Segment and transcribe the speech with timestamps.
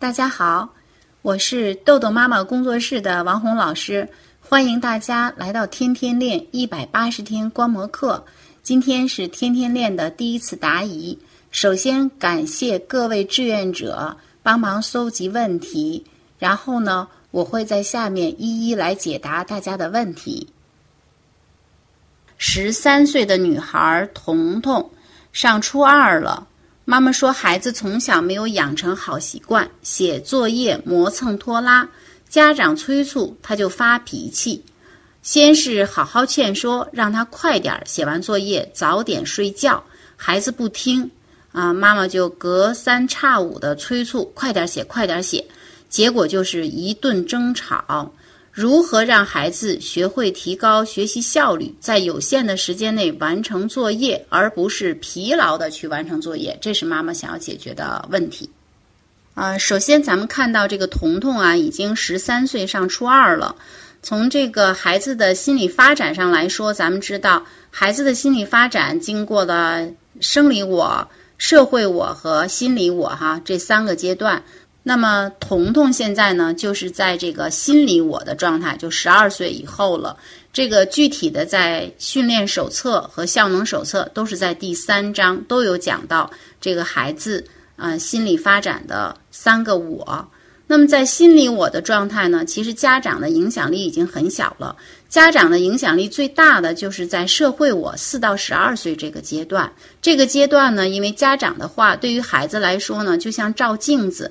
[0.00, 0.66] 大家好，
[1.20, 4.08] 我是豆豆妈妈工作室的王红老师，
[4.40, 8.24] 欢迎大家来到天天练一百八十天观摩课。
[8.62, 11.18] 今天是天天练的第一次答疑，
[11.50, 16.02] 首先感谢各位志愿者帮忙搜集问题，
[16.38, 20.48] 然后呢，我会在下面一一来解答大家的问题。
[22.38, 24.90] 十三岁的女孩彤彤
[25.30, 26.46] 上初二了。
[26.90, 31.88] 妈妈说，孩子从小没有养成好习惯，写作业磨蹭拖拉，
[32.28, 34.64] 家长催促他就发脾气。
[35.22, 39.80] 先是好好劝说，让他快点写完作业，早点睡觉。
[40.16, 41.08] 孩子不听，
[41.52, 45.46] 啊，妈妈就隔三差五的催促，快点写，快点写。
[45.88, 48.12] 结果就是一顿争吵。
[48.52, 56.58] 如何让孩子学会提高学习效率，在有限的时间内完成作业，而不是疲劳的去完成作业？
[56.60, 58.50] 这是妈妈想要解决的问题。
[59.34, 63.54] 啊，首先咱们看到这个彤彤啊，已经十三岁，上初二了。
[64.02, 69.88] 从这个孩子的心理发展上来说，咱们知道，孩子的心理发展经过了
[70.20, 74.42] 生理我、社会我和心理我哈这三个阶段。
[74.82, 80.16] 那么，彤彤现在呢，就是在这个心理我的状态，就十二岁以后了。
[80.52, 87.44] 这个具体的在训练手册和效能手册都是在第三章都有讲到这个孩子
[87.76, 90.26] 啊心理发展的三个我。
[90.66, 94.74] 那么在心理我的状态呢，其实家长的影响力已经很小了。
[95.08, 99.70] 家长的影响力最大的就是在社会我四到十二岁这个阶段。
[100.00, 104.30] 这个阶段呢，因为家长的话对于孩子来说呢，就像照镜子。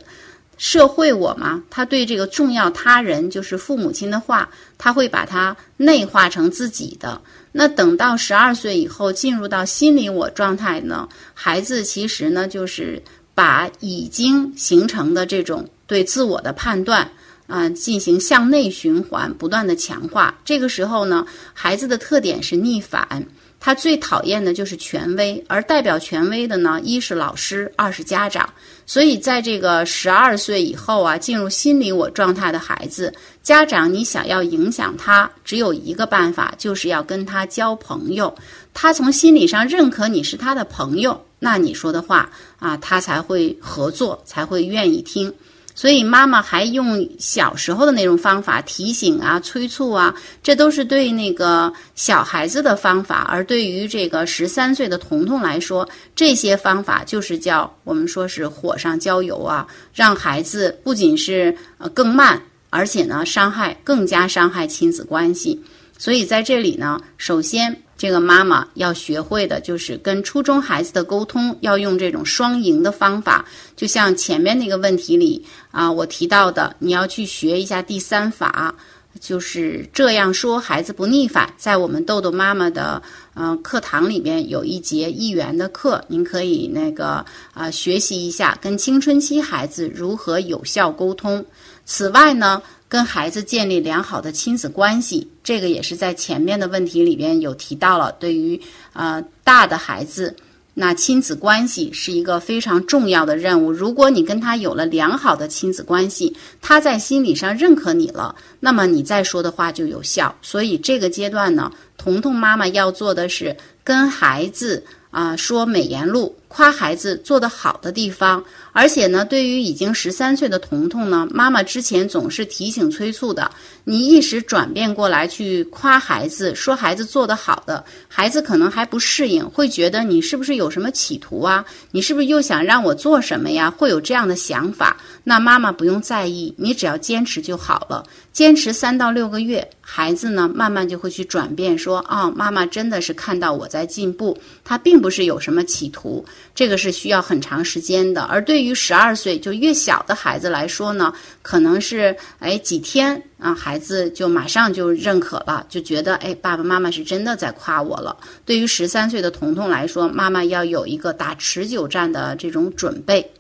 [0.60, 7.20] 社会我嘛，他对这个重要他人，就是父母亲的话，他会把它内化成自己的。
[7.54, 13.02] 那等到十二岁以后，进入到心理我状态呢，孩子其实呢，就是
[13.34, 17.10] 把已经形成的这种对自我的判断
[17.48, 20.38] 啊，进行向内循环，不断的强化。
[20.44, 23.26] 这个时候呢，孩子的特点是逆反。
[23.60, 28.50] 他最讨厌的就是权威，而代表权威的呢，一是老师，二是家长。
[28.86, 38.34] 所以，在这个十二岁以后啊，进入心理我状态的孩子，家长你想要影响他，只有一个办法，就是要跟他交朋友。
[38.74, 45.32] 他从心理上认可你是他的朋友，那你说的话啊，他才会合作，才会愿意听。
[45.80, 50.14] 所以妈妈还用小时候的那种方法提醒啊、催促啊，
[50.44, 53.26] 这都是对那个小孩子的方法。
[53.32, 65.64] 而对于这个十三岁的彤彤来说，这些方法就是叫我们说是火上浇油啊，让孩子不仅是呃更慢，而且呢伤害更加伤害亲子关系。
[65.98, 67.84] 所以在这里呢，首先。
[68.00, 73.44] 这个妈妈要学会的就是跟初中孩子的沟通，要用这种双赢的方法。
[73.76, 78.74] 就像前面那个问题里啊，我提到的，你要去学一下第三法，
[79.20, 81.54] 就是这样说孩子不逆反。
[81.58, 83.04] 在我们豆豆妈妈的
[83.36, 91.46] 嗯课堂里面有一节一元的课，您可以那个啊学习一下跟青春期孩子如何有效沟通。
[91.84, 92.62] 此外呢。
[92.90, 98.12] 跟孩子建立良好的亲子关系，这个也是在前面的问题里边有提到了。
[98.14, 98.60] 对于
[98.94, 100.36] 呃大的孩子，
[100.74, 103.72] 那亲子关系是一个非常重要的任务。
[103.72, 110.36] 如果你跟他有了良好的亲子关系，他在心理上认可你了，那么你再说的话就有效。
[110.42, 114.84] 所以这个阶段呢，彤彤妈妈要做的是跟孩子。
[115.12, 123.50] 啊，说美言录，夸孩子做得好的地方，而且呢，对于已经十三岁的彤彤呢，妈妈之前总是提醒催促的，
[123.84, 131.66] 你一时转变过来去夸孩子，说孩子做得好的，孩子可能还不适应，会觉得你是不是有什么企图啊？
[131.92, 133.72] 你是不是又想让我做什么呀？
[133.72, 134.98] 会有这样的想法。
[135.24, 148.22] 那妈妈不用在意，你只要坚持就好了，坚持三到六个月，孩子呢慢慢就会去转变，说啊，妈妈真的是看到我在进步，他并不是有什么企图，这个是需要很长时间的。
[148.24, 158.16] 而对于十二岁就越小的孩子来说呢，可能是哎几天啊，孩子就马上就认可了，就觉得哎爸爸妈妈是真的在夸我了。
[158.46, 163.32] 对于十三岁的彤彤来说，妈妈要有一个打持久战的这种准备。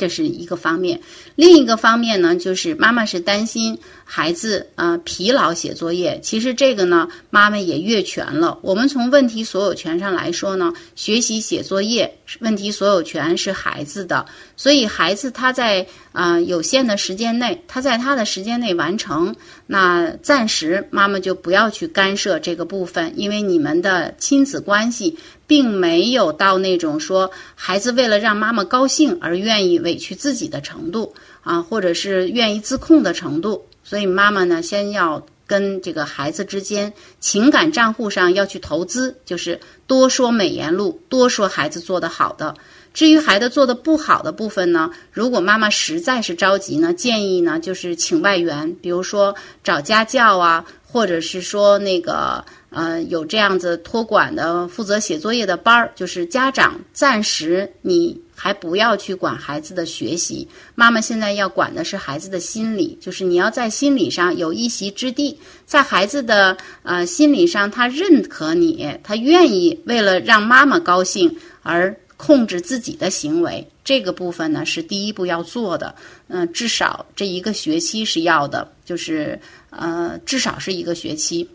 [0.00, 0.98] 这是一个方面，
[1.36, 6.18] 另一个方面呢，就是妈妈是担心孩子啊疲劳写作业。
[6.22, 8.58] 其实这个呢，妈妈也越权了。
[8.62, 14.24] 我们从问题所有权上来说呢，学习写作业问题所有权是孩子的，
[14.56, 19.36] 所以孩子他在啊有限的时间内，他在他的时间内完成，
[19.66, 25.18] 那暂时妈妈就不要去干涉这个部分，因为你们的亲子关系。
[25.50, 31.12] 并没有到那种说孩子为了让妈妈高兴而愿意委屈自己的程度
[31.42, 33.66] 啊，或者是愿意自控的程度。
[33.82, 39.58] 所以妈妈呢，先要跟这个孩子之间情感账户上要去投资，就是
[39.88, 42.54] 多说美言录，多说孩子做得好的。
[42.92, 71.94] 至于孩子做的不好的部分呢，如果妈妈实在是着急呢，建议呢就是请外援，比如说找家教啊，或者是说那个呃有这样子托管的负责写作业的班儿，就是家长暂时你还不要去管孩子的学习，妈妈现在要管的是孩子的心理，就是你要在心理上有一席之地，在孩子的呃心理上他认可你，他愿意为了让妈妈高兴而。
[72.22, 75.92] 控制自己的行为，这个部分呢是第一步要做的。
[76.28, 79.36] 嗯，至少这一个学期是要的，就是
[79.70, 81.48] 呃，至少是一个学期。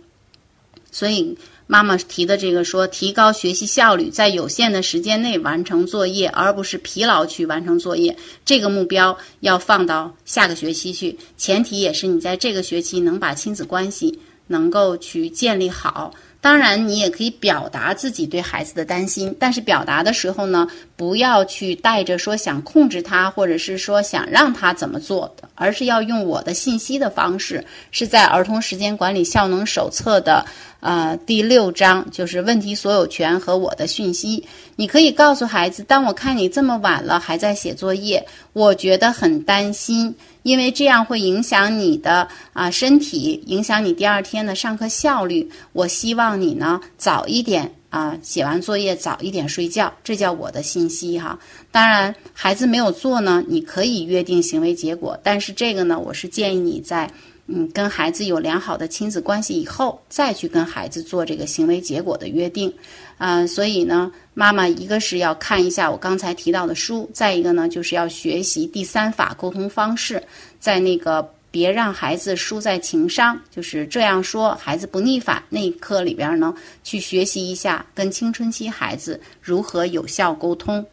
[0.91, 11.17] 所以妈妈提的这个说，提高学习效率，在有限的时间内完成作业，而不是疲劳去完成作业，这个目标要放到下个学期去。
[11.37, 16.13] 前提也是你在这个学期能把亲子关系能够去建立好。
[16.41, 20.67] 当然，你也可以表达自己对孩子的担心，但是表达的时候呢，
[20.97, 30.45] 不要去带着说想控制他，或者是说想让他怎么做的，而是要用我的信息的方式，是在《儿童时间管理效能手册》的
[30.79, 34.45] 呃第六章，就是问题所有权和我的讯息。
[34.77, 40.15] 你可以告诉孩子，当我看你这么晚了还在写作业，我觉得很担心。
[40.43, 45.49] 因为这样会影响你的啊身体，影响你第二天的上课效率。
[45.73, 49.93] 我希望你呢早一点啊写完作业，早一点睡觉。
[50.03, 51.39] 这叫我的信息哈。
[51.71, 55.17] 当然，孩子没有做呢，你可以约定行为结果。
[55.23, 57.09] 但是这个呢，我是建议你在
[57.47, 62.73] 嗯跟孩子有良好的亲子关系以后，再去跟孩子做这个行为结果的约定。
[63.17, 70.21] 啊，所以呢，妈妈一个是要看一下我刚才提到的书，再一个呢，就是要学习第三法沟通方式，
[70.59, 76.53] 在那个别让孩子输在情商，就是这样说孩子不逆反那一课里边呢，
[76.83, 80.85] 去学习一下跟青春期孩子如何有效沟通。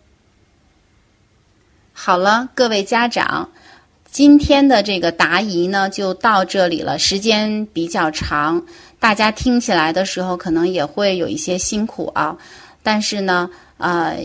[1.93, 3.51] 好了，各位家长，
[4.09, 8.65] 今天的这个答疑呢就到这里了，时间比较长。
[9.01, 12.39] 大家听起来的时候，可能也会有一些辛苦啊，
[12.85, 14.17] 但是呢，呃，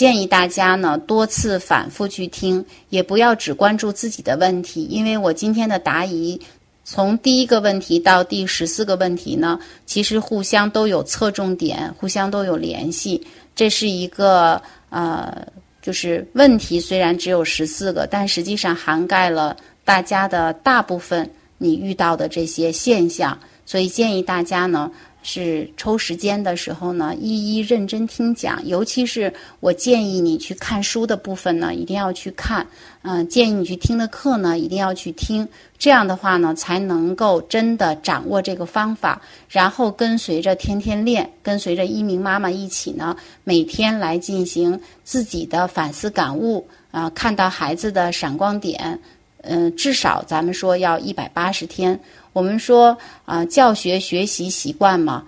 [0.00, 6.40] 建议大家呢多次反复去听，也不要只关注自己的问题，因为我今天的答疑，
[6.84, 13.22] 从第一个问题到第十四个问题呢，其实互相都有侧重点，互相都有联系。
[13.54, 15.46] 这是一个呃，
[15.82, 19.54] 就是问题虽然只有十四个，但实际上涵盖了
[19.84, 23.38] 大家的大部分你遇到的这些现象。
[23.66, 24.90] 所以建议大家呢，
[25.22, 28.64] 是抽时间的时候呢，一一认真听讲。
[28.66, 32.66] 尤其是我建议你去看书的部分呢，一定要去看。
[33.02, 35.48] 嗯，建议你去听的课呢，一定要去听。
[35.78, 48.98] 这样的话呢，才能够真的掌握这个方法，然后跟随着天天练，跟随着一鸣妈妈一起呢，每天来进行自己的反思感悟啊，看到孩子的闪光点。
[49.42, 51.98] 嗯，至少咱们说要一百八十天。
[52.32, 55.24] 我们说啊，教学学习习惯嘛，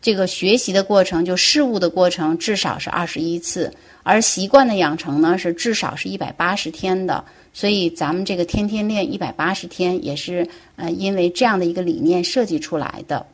[0.00, 3.72] 这个学习的过程就事物的过程，至少是二十一次，
[4.02, 7.24] 而习惯的养成呢，是至少是一百八十天的。
[7.52, 13.26] 所以咱们这个天天练一百八十天，也是呃，因为这样的一个理念设计出来的。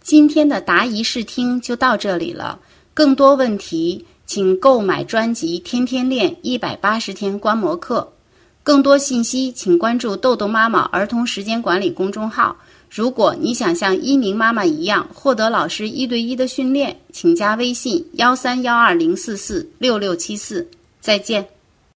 [0.00, 2.60] 今天的答疑试听就到这里了，
[2.94, 8.12] 更多问题请购买专辑《天天练一百八十天观摩课》。
[8.66, 12.56] 更多信息，请关注“豆豆妈妈儿童时间管理”公众号。
[12.90, 20.66] 如果你想像一鸣妈妈一样获得老师一对一的训练，请加微信：幺三幺二零四四六六七四。
[21.00, 21.46] 再见。